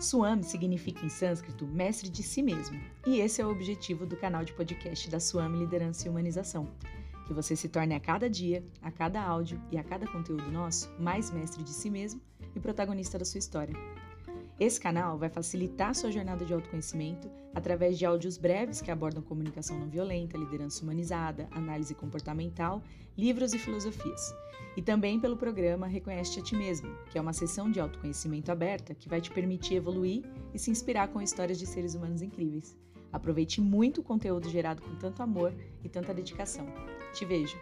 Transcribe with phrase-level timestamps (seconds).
[0.00, 4.44] Swami significa em sânscrito mestre de si mesmo, e esse é o objetivo do canal
[4.44, 6.68] de podcast da Swami Liderança e Humanização.
[7.26, 10.92] Que você se torne a cada dia, a cada áudio e a cada conteúdo nosso
[10.98, 12.20] mais mestre de si mesmo
[12.54, 13.74] e protagonista da sua história.
[14.58, 19.78] Esse canal vai facilitar sua jornada de autoconhecimento através de áudios breves que abordam comunicação
[19.78, 22.82] não violenta, liderança humanizada, análise comportamental,
[23.18, 24.34] livros e filosofias.
[24.74, 28.94] E também pelo programa Reconhece-te a Ti Mesmo, que é uma sessão de autoconhecimento aberta
[28.94, 30.24] que vai te permitir evoluir
[30.54, 32.74] e se inspirar com histórias de seres humanos incríveis.
[33.12, 35.52] Aproveite muito o conteúdo gerado com tanto amor
[35.84, 36.66] e tanta dedicação.
[37.12, 37.58] Te vejo!